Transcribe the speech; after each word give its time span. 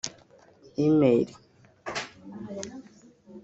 email 0.83 1.21